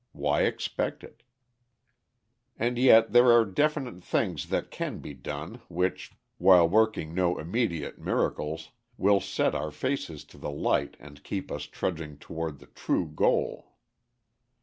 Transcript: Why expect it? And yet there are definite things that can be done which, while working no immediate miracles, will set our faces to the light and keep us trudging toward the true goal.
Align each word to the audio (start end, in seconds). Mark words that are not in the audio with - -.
Why 0.13 0.45
expect 0.45 1.03
it? 1.03 1.21
And 2.57 2.79
yet 2.79 3.11
there 3.13 3.31
are 3.31 3.45
definite 3.45 4.03
things 4.03 4.49
that 4.49 4.71
can 4.71 4.97
be 4.97 5.13
done 5.13 5.61
which, 5.69 6.13
while 6.39 6.67
working 6.67 7.13
no 7.13 7.37
immediate 7.37 7.99
miracles, 7.99 8.71
will 8.97 9.19
set 9.21 9.53
our 9.53 9.69
faces 9.69 10.23
to 10.33 10.39
the 10.39 10.49
light 10.49 10.97
and 10.99 11.23
keep 11.23 11.51
us 11.51 11.67
trudging 11.67 12.17
toward 12.17 12.57
the 12.57 12.65
true 12.65 13.09
goal. 13.09 13.73